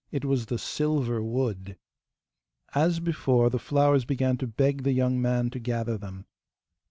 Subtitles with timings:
[0.11, 1.77] It was the silver wood.
[2.73, 6.25] As before, the flowers began to beg the young man to gather them.